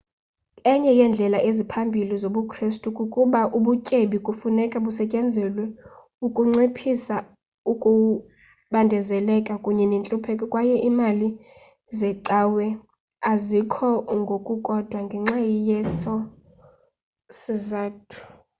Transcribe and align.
enye 0.71 0.91
yeendlela 0.99 1.39
eziphambili 1.49 2.15
zobukristu 2.21 2.87
kukuba 2.97 3.41
ubutyebi 3.57 4.17
kufuneka 4.25 4.77
busetyenziselwe 4.85 5.65
ukunciphisa 6.25 7.15
ukubandezeleka 7.71 9.53
kunye 9.63 9.85
nentlupheko 9.91 10.43
kwaye 10.51 10.75
iimali 10.87 11.27
zecawa 11.99 12.67
zikho 13.45 13.89
ngokukodwa 14.21 14.99
ngenxa 15.05 15.37
yeso 15.69 16.13
sizathu 17.39 18.19